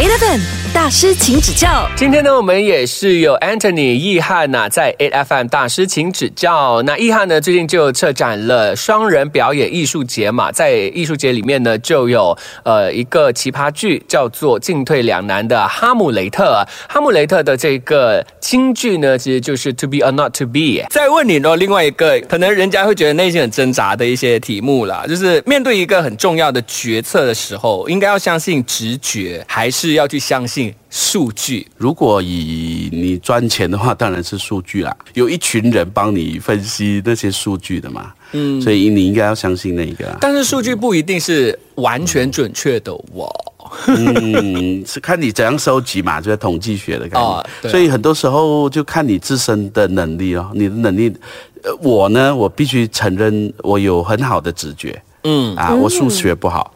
[0.00, 0.59] 8 of them.
[0.72, 1.88] 大师，请指教。
[1.96, 6.80] 今天呢，我们也是有 Anthony 易汉呐，在 A FM 大师请指教。
[6.82, 16.64] 那易汉呢，最近就策展了双人表演艺术节嘛，在艺术节里面呢，就有呃一个奇葩剧叫做《进退两难的哈姆雷特》。
[16.88, 20.86] 哈姆雷特的这个京剧呢，其实就是 To be or not to be。
[20.88, 30.59] 再问你呢，另外一个可能人家会觉得内心很挣扎的一些题目啦，就是面对一个很重要的决策的时候，应该要相信直觉，还是要去相信？
[30.88, 34.96] 数据，如果以你赚钱的话，当然是数据啦。
[35.14, 40.16] 有一群人帮你分析那些数据的嘛，嗯，所以你应该要相信那个。
[40.20, 43.30] 但是数据不一定是完全准确的，我，
[43.86, 47.70] 嗯，是看你怎样收集嘛，就是统计学的概念。
[47.70, 51.12] 所以很多时候就看你自身的能力哦，你的能力。
[51.62, 54.98] 呃，我呢，我必须承认，我有很好的直觉。
[55.24, 56.72] 嗯啊，我数学不好，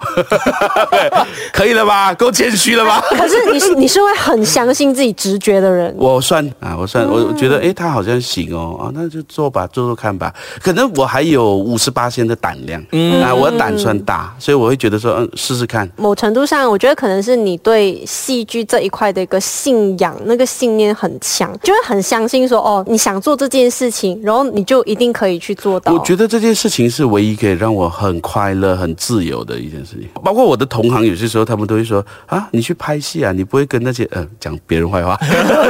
[1.53, 2.13] 可以了吧？
[2.15, 3.03] 够谦虚了吧？
[3.11, 5.95] 可是你是你是会很相信自己直觉的人。
[5.97, 10.33] 我算啊，我算，我觉得哎，他好像行哦，啊，那就做吧，做做看吧。
[10.63, 15.89] 可能我还有五十八仙的胆量，嗯啊，我胆算大，所以我会觉得说，嗯，试试看。
[15.97, 25.93] 某程度上，我觉得可能是你对戏剧这一块的一个信仰，那个信念很强，就会很相信说，哦，你想做这件事情，然后你就一定可以去做到。
[25.93, 28.34] 我觉得这件事情是唯一可以让我很快。
[28.35, 35.17] 快乐很自由的一件事情，包括我的同行，有些时候他们都会说啊，你去拍戏啊，你不会跟那些呃讲别人坏话，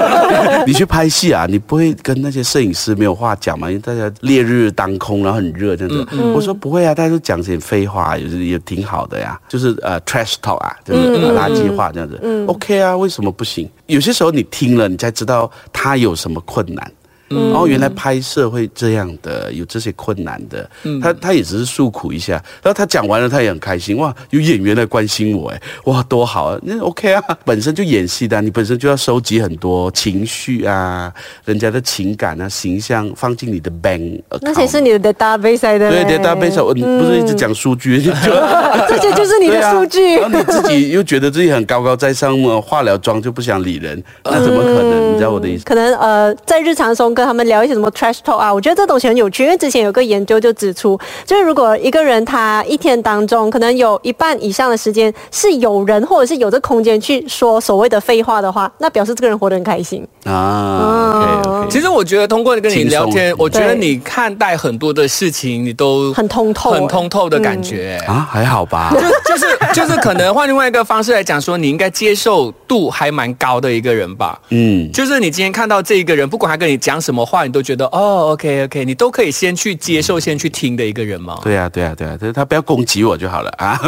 [0.66, 3.68] 你去拍戏啊，你不会跟那些摄影师没有话讲嘛？
[3.70, 6.06] 因为大家烈日当空，然后很热这样子。
[6.34, 12.18] 我说不会啊，大家都讲些废话，也也挺好的呀，就是呃 trash talk 啊，就是垃圾话这样子。
[12.22, 13.68] 嗯 OK 啊，为什么不行？
[13.88, 16.92] 有些时候你听了，你才知道他有什么困难。
[17.34, 20.68] 哦，原来拍摄会这样的，有这些困难的。
[21.00, 22.32] 他他也只是诉苦一下，
[22.62, 23.96] 然后他讲完了，他也很开心。
[23.96, 26.58] 哇，有演员来关心我，哎，哇，多好啊！
[26.62, 31.12] 那 OK 啊，本身就演戏的，你本身就要收集很多情绪啊，
[31.44, 34.22] 人家的情感啊、形象放进你的 bank。
[34.40, 35.90] 那些是你的 database 的。
[35.90, 38.00] 对，database，我不是一直讲数据，
[38.88, 40.16] 这些就是你的数据。
[40.16, 45.12] 然后你自己又觉得自己很高高在上嘛，化了妆就不想理人，那怎么可能？
[45.12, 45.64] 你知道我的意思？
[45.64, 47.23] 可能呃，在日常中跟。
[47.24, 48.52] 他们聊一些什么 trash talk 啊？
[48.52, 61.66] 我觉得这东西很有趣，因为之前有个研究就指出，就是如果一个人他一天当中可能有一半以上的时间是有人或者是有这空间去说所谓的废话的话，那表示这个人活得很开心啊。
[61.70, 68.94] 其实我觉得通过跟你聊天，我觉得你看待很多的事情，你都很通透，很通透的感觉啊，还好吧？
[68.94, 74.38] 就就是就是可能换另外一个方式来讲，说你应该接受度还蛮高的一个人吧？
[74.50, 77.24] 嗯，就是你今天看到这一个人，不管他跟你讲什么。
[77.24, 81.38] 话你都觉得哦，OK OK，你都可以先去接受、先去听的一个人吗？
[81.42, 83.80] 对啊，对啊，对呀，他他不要攻击我就好了 啊，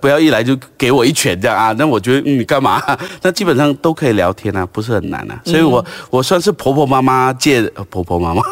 [0.00, 2.82] 不要一来就给我一拳这样啊，那我觉得嗯，你干嘛？
[3.22, 8.42] 那基本上都可以聊天啊，不是很难啊，所以我我算是婆婆妈妈界，婆婆妈妈，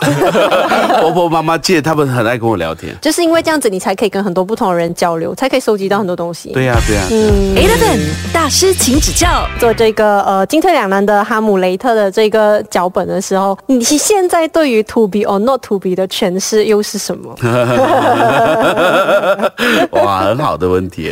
[1.03, 6.51] 婆婆妈妈界，他们很爱跟我聊天，就是因为这样子，你才可以跟很多不同的人交流，才可以收集到很多东西。
[6.53, 7.03] 对呀，对呀。
[7.11, 7.99] 嗯，Eleven
[8.33, 13.84] 大师请指教，做这个呃进退两难的哈姆雷特的这个脚本的时候，你。
[13.85, 17.35] 现在对于 to be or not to be 的诠释又是什么？
[19.93, 21.11] 哇，很好的问题。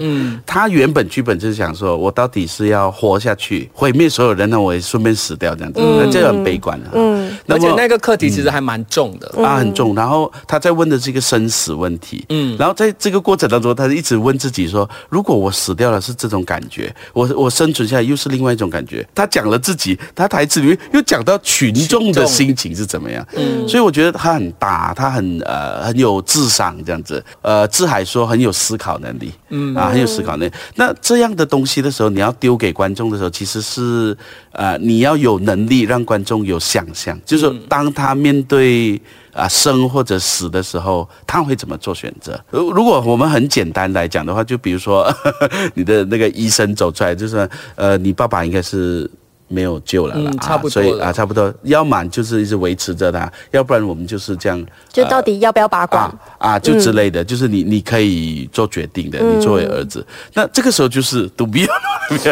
[0.00, 6.90] 嗯，他原本剧本就是想说，我到底是要活下去，毁灭所有人，那我也顺便死掉这样子，那这很悲观的。
[6.94, 9.94] 嗯，而且那个课题其实还蛮重的啊，很重。
[9.94, 12.24] 然后他在问的是一个生死问题。
[12.30, 19.06] 嗯，然后在这个过程当中，他一直问自己说，如果我死掉了是这种感觉，我我生存下来又是另外一种感觉。
[19.14, 22.26] 他讲了自己，他台词里面又讲到群众的。
[22.26, 23.24] 心情是怎么样？
[23.36, 27.24] 嗯，所以我觉得他很大，他很呃很有智商这样子。
[27.42, 30.52] 呃，志海说很有思考能力，嗯啊很有思考能力。
[30.74, 34.16] 那这样的东西的时候，你要丢给观众的时候，其实是
[34.52, 39.00] 呃你要有能力让观众有想象，就是当他面对
[39.32, 42.38] 啊生或者死的时候，他会怎么做选择？
[42.50, 45.10] 如如果我们很简单来讲的话，就比如说
[45.74, 49.08] 你的那个医生走出来，就是呃你爸爸应该是。
[49.48, 50.30] 没有救了了。
[50.38, 60.04] 啊，所以啊，差不多，要么就是一直维持着它，要不然我们就是这样，就到底要不要拔光啊，就之类的，就是你你可以做决定的，你作为儿子，
[60.34, 61.66] 那这个时候就是赌币，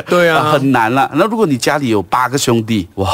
[0.06, 1.10] 对啊，很难了。
[1.14, 3.08] 那如果你家里有八个兄弟，哇。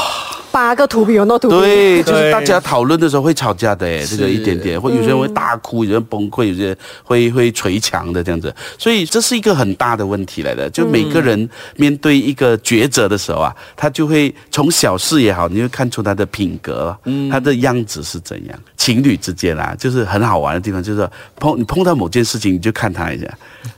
[0.51, 10.67] 八个图比有那图对，就是大家讨论的时候会吵架的，哎，这个一点点，或有些人会大哭，有人崩溃，有些人会会捶墙的这样子，所以这是一个很大的问题来的。
[10.71, 18.59] 就每个人面对一个抉择的时候啊，他就会从小事也好，你会看出他的品格，嗯，他的样子是怎样。
[18.77, 23.37] 情侣之间啊，就是很好玩的地方，就是碰你碰到某件事情，你就看他一下，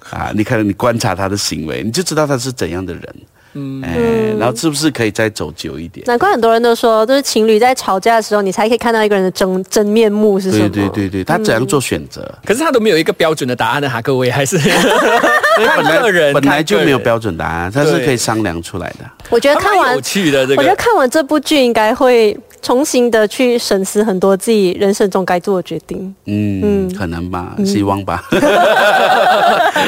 [0.09, 3.15] 啊，你看你观察他的行为，你就知道他是怎样的人。
[3.53, 6.05] 嗯，哎，然后是不是可以再走久一点？
[6.07, 10.69] 难怪很多人都说，就是情侣在吵架的时候，你才可以看到一个人的真真面目是什么。
[10.69, 12.33] 对对对对，他怎样做选择？
[12.45, 14.57] 可是他都没有一个标准的答案的哈，各位还是
[15.57, 17.01] 本来个人本来就没有。
[17.01, 18.99] 标准答案，他是可以商量出来的。
[19.31, 26.13] 我觉得看完有，趣的这个，我觉得看完这部剧应该会重新的去审视很多自己人生中该做的决定。
[26.25, 28.23] 嗯，可能吧，希望吧。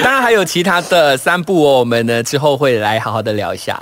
[0.03, 3.81] 当然还有其他的三部哦，我们呢之后会来好好的聊一下。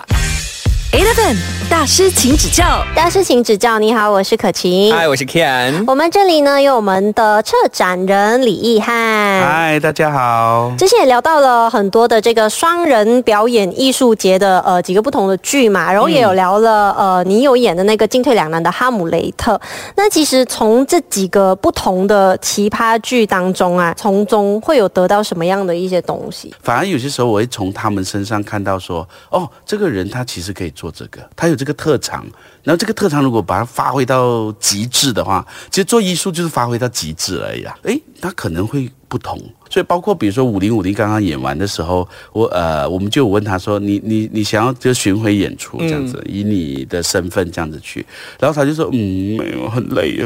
[0.92, 1.38] Eleven
[1.72, 2.86] 大师，请指教。
[2.94, 4.94] 大师请指教，你好，我是可晴。
[4.94, 5.86] 嗨，我是 Ken。
[5.88, 8.94] 我们这里呢有我们的策展人李义汉。
[9.42, 10.74] 嗨，大家好。
[10.78, 19.56] 之前也聊到了很多的这个双人表演艺术节的呃几个不同的剧嘛，然后也有聊了、呃你有演的那个进退两难的《哈姆雷特》。
[19.96, 26.54] 那其实从这几个不同的奇葩剧当中啊，从中会有得到什么样的一些东西？
[26.62, 32.26] 反而有些时候我会从他们身上看到说，哦，这个人他其实可以做这个，他有这个特长，
[32.64, 37.78] 然后这个特长如果把它发挥到极致的话，其实做艺术就是发挥到极致而已啊。
[37.84, 39.38] 诶，他可能会不同。
[39.70, 48.06] 所以包括比如说五零五零刚刚演完的时候，我呃我们就问他说，你你你想要就巡回演出这样子，以你的身份这样子去，
[48.40, 50.20] 然后他就说，嗯，没有，很累。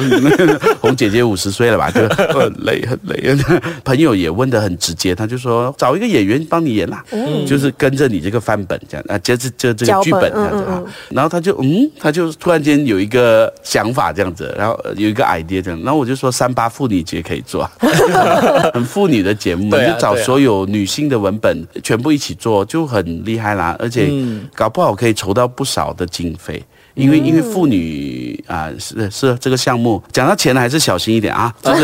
[0.82, 3.38] 红姐姐五十岁了吧，就很累很累。
[3.84, 7.04] 朋友也问的很直接，他就说找一个演员帮你演啦，
[7.46, 10.92] 就是跟着你这个范本这样啊，这这这这个剧本这样子啊嗯嗯。
[11.12, 17.70] 然后他就嗯，他就突然间有一个想法这样子，然后呃有一个 idea 这样，然后我就说三八妇女节可以做，
[18.76, 24.46] 很妇女的节目嘛，就找所有女性的文本全部一起做，就很厉害啦，而且嗯。
[24.54, 26.62] 搞不好可以筹到不少的经费。
[26.96, 31.84] 因为因为妇女啊、是是这个项目，讲到钱还是小心一点啊，就 是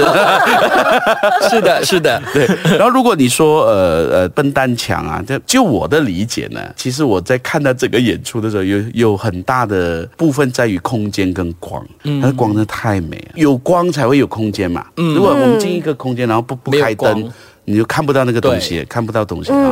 [1.49, 2.45] 是的，是的， 对，
[2.77, 12.21] 然后如果你说呃呃笨蛋强啊，就就我的理解呢，其实我在看到整个演出的时候，有有很大的部分在于空间跟光，嗯。
[12.21, 14.85] 它的光真的太美了，有光才会有空间嘛。
[14.97, 15.15] 嗯。
[15.15, 17.31] 如果我们进一个空间，然后不不开灯。
[17.63, 19.71] 你就看不到那个东西，看不到东西啊，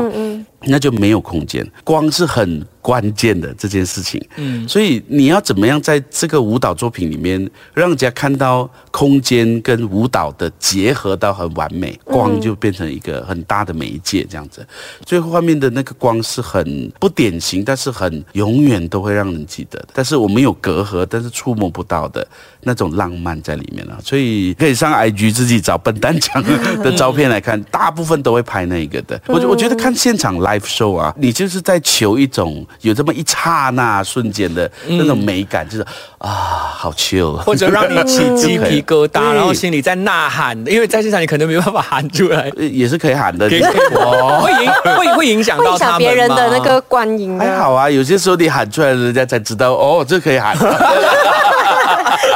[0.65, 1.67] 那就没有空间。
[1.83, 14.65] 光是很关键的这件事情，嗯，所以你要怎么样在这个舞蹈作品里面，让人家看到空间跟舞蹈的结合到很完美，光就变成一个很大的媒介，这样子。
[15.05, 19.89] 最后画面的那个光是很不典型，但是很永远都会让人记得的。
[19.93, 22.25] 但是我们有隔阂，但是触摸不到的
[22.61, 23.99] 那种浪漫在里面了。
[24.03, 26.41] 所以可以上 IG 自己找笨蛋强
[26.81, 29.21] 的照片来看，大部分都会拍那一个的。
[29.27, 35.85] 我我觉得看现场 live show 啊，你就是在求一种有这么一刹那瞬间的那种美感，就是
[36.17, 36.29] 啊，
[36.75, 43.49] 好 chill，或者让你起 鸡皮疙瘩，然后心里在呐喊，因为在现场你可能没办法喊出来，呃也是可以喊的。
[43.49, 50.57] 会影会会影响会影响到他们别人的那个观影还好啊，有些时候你喊出来，人家才知道哦，这可以喊。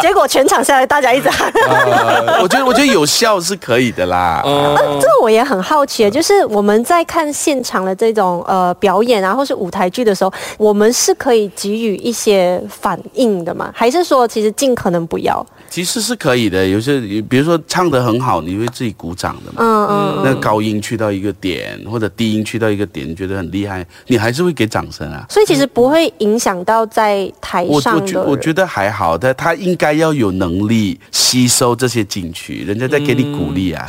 [0.01, 1.51] 结 果全场下来大家一直喊。
[1.53, 4.41] 呃我觉得，我觉得有效是可以的啦。
[4.43, 13.71] 哦 这个我也很好奇，就是我们在看现场的这种呃表演啊，或是舞台剧的时候，我们是可以给予一些反应的吗？
[13.73, 15.45] 还是说其实尽可能不要？
[15.69, 16.99] 其实是可以的，有些
[17.29, 19.61] 比如说唱得很好，你会自己鼓掌的嘛。
[19.63, 25.25] 嗯嗯那高音去到一个点，或者低音去到一个点，你觉得很厉害，你还是会给掌声啊。
[25.29, 28.25] 所以其实不会影响到在台我我觉上的人。
[28.25, 33.85] 我觉得还好但，他应该要要有能力吸收这些进去，人家在给你鼓励啊。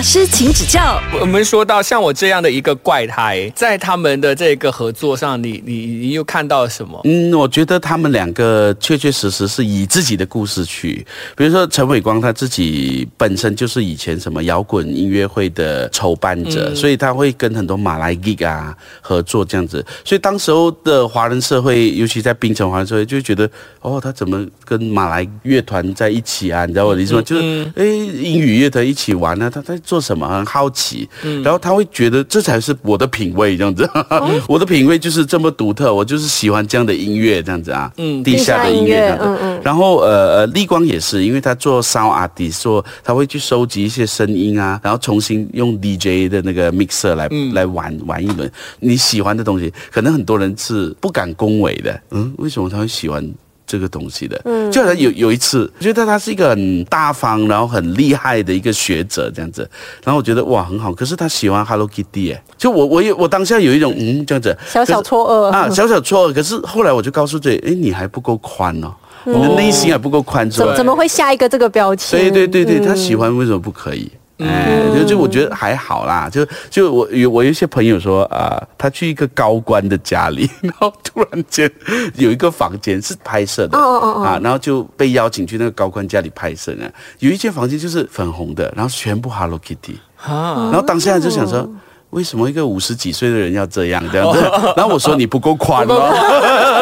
[0.00, 0.98] 大师，请指教。
[1.20, 6.98] 我们说到像我这样的一个怪胎，在他们的这个合作上，你你你又看到了什么？
[7.04, 23.46] 嗯，我觉得他们两个确确实实是以自己的故事去，比如说陈伟光他自己本身就是以前什么摇滚音乐会的筹办者，所以他会跟很多马来 gig 啊合作这样子，所以当时候的华人社会，尤其在槟城华人社会，就会觉得
[23.82, 26.64] 哦，他怎么跟马来乐团在一起啊？
[26.64, 27.20] 你知道我的意思吗？
[27.20, 30.28] 就是哎，英语乐团一起玩啊，他在做什么？
[30.28, 33.88] 很好奇，嗯然后他会觉得这才是我的品味这样子，
[34.46, 48.48] 我的品味就是这么独特，我就是喜欢这样的音乐这样子啊，嗯，地下的音乐这样子，嗯嗯然后呃呃，立光也是，因为他做 sound artist，做他会去收集一些声音啊，然后重新用 DJ 的那个 mixer 来、来玩玩一轮。
[48.78, 52.00] 你喜欢的东西，可能很多人是不敢恭维的。
[52.12, 53.28] 嗯，为什么他会喜欢？
[53.70, 59.62] 这个东西的，嗯，就好像有有一次，我觉得他是一个很大方，然后很厉害的一个学者这样子，
[60.02, 64.56] 然后我觉得哇很好，可是他喜欢 Hello Kitty 哎，就我我有我当下有一种嗯这样子。
[64.68, 65.50] 小小错愕。
[65.52, 68.92] 啊，小小错愕，可是后来我就告诉自己，哎，你还不够宽哦，
[69.24, 72.18] 你的内心还不够宽，怎说怎么会下一个这个标签？
[72.18, 72.86] 对对对对，嗯。
[72.88, 74.10] 他喜欢为什么不可以？
[74.40, 81.70] 哎，就就我觉得还好啦，就就我有我有一些朋友说啊、他去一个高官的家里， 然后突然间
[82.16, 84.22] 有一个房间是拍摄的，哦哦哦。
[84.24, 91.68] 啊，然后就被邀请去那个高官家里拍摄呢，有一间房间就是粉红的，然后全部 Hello Kitty，啊，然后当下就想说。
[92.10, 94.40] 为什么一个五十几岁的人要这样这样子？
[94.76, 96.10] 然后我说你不够宽哦，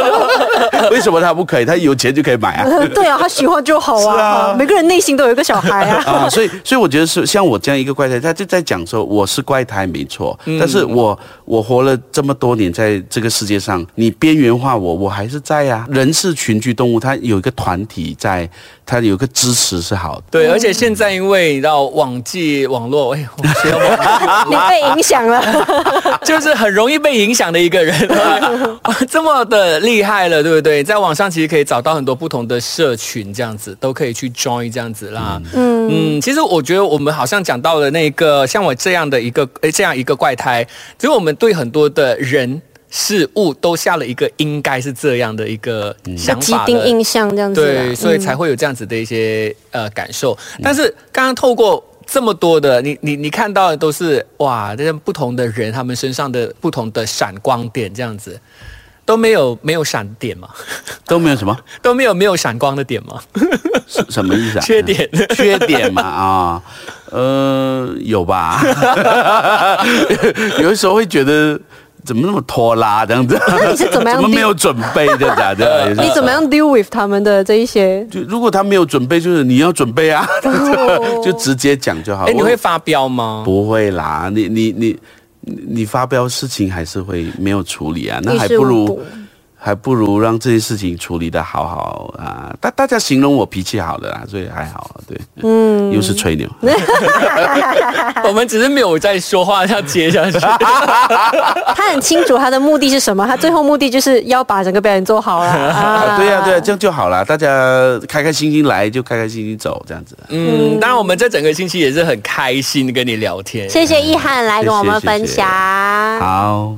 [0.91, 1.65] 为什么他不可以？
[1.65, 2.67] 他有钱就可以买啊。
[2.95, 4.01] 对啊，他喜欢就好啊。
[4.01, 6.03] 是啊每个人内心都有一个小孩啊。
[6.25, 18.49] 啊，所以所以我觉得是像我这样一个怪胎，他就在讲说我是怪胎没错，嗯但是我我活了这么多年在这个世界上，你边缘化我，我还是在呀、人是群居动物，他有一个团体在，
[18.87, 20.23] 他有一个支持是好的。
[20.31, 25.43] 对，而且现在因为你知道网际网络，哎，我学网你被影响了，
[26.25, 27.95] 就是很容易被影响的一个人，
[29.09, 30.83] 这么的厉害了，对不对？
[30.85, 35.41] 在网上其实可以找到很多不同的社群，这样子都可以去 join 这样子啦。
[35.55, 40.67] 嗯嗯，其实我觉得我们好像讲到了那个像我这样的一个诶这样一个怪胎，
[40.99, 42.61] 其实我们对很多的人
[42.91, 47.85] 事物都下了一个应该是这样的一个想既法了定印象这样子啊。
[47.85, 50.37] 对，所以才会有这样子的一些呃感受。
[50.63, 58.41] 但是刚刚透过这么多的，你你你看到的都是哇，这些不同的人他们身上的不同的闪光点，这样子
[59.05, 60.49] 都没有没有闪点嘛，
[61.07, 63.21] 都没有什么 都没有没有闪光的点吗，
[63.87, 64.65] 什什么意思啊？
[64.65, 65.07] 缺点。
[65.37, 66.63] 缺点嘛啊、
[67.11, 68.63] 呃，有吧？
[70.61, 71.61] 有的时候会觉得
[72.09, 73.39] 怎么那么拖拉这样子？
[73.47, 75.55] 那你是怎么样 怎么没有准备这样子啊？
[75.57, 78.05] 这样你怎么样 deal with 他们的这一些？
[78.11, 80.27] 就如果他没有准备，就是你要准备啊，
[81.23, 82.25] 就直接讲就好。
[82.25, 83.43] 哎，你会发飙吗？
[83.45, 84.31] 不会啦？
[84.35, 84.99] 你你你
[85.43, 88.19] 你你发飙事情还是会没有处理啊？
[88.23, 89.03] 那还不如补
[89.61, 92.55] 还不如让这些事情处理的好好啊。
[92.61, 94.91] 大大家形容我脾气好的啦，所以还好。
[95.07, 96.49] 对，嗯，又是吹牛。
[98.25, 100.39] 我们只是没有在说话，要接下去。
[101.75, 106.17] 他很清楚他的目的是什么，他最后目的就是要把整个表演做好了。
[106.17, 107.25] 对呀、对呀、这样就好了。
[107.25, 107.49] 大家
[108.09, 110.17] 开开心心来，就开开心心走，这样子。
[110.29, 113.69] 嗯，当然我们这整个星期也是很开心跟你聊天。
[113.69, 115.49] 谢谢意涵来跟我们分享。
[116.21, 116.75] 好。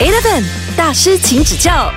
[0.00, 0.42] Eleven
[0.74, 1.92] 大师，请指教。